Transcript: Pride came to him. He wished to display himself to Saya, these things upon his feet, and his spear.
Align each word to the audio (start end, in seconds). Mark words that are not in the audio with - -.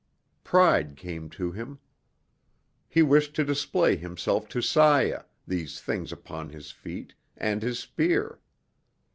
Pride 0.43 0.95
came 0.97 1.29
to 1.29 1.51
him. 1.51 1.77
He 2.89 3.03
wished 3.03 3.35
to 3.35 3.43
display 3.45 3.95
himself 3.95 4.47
to 4.49 4.59
Saya, 4.59 5.25
these 5.45 5.79
things 5.79 6.11
upon 6.11 6.49
his 6.49 6.71
feet, 6.71 7.13
and 7.37 7.61
his 7.61 7.77
spear. 7.77 8.39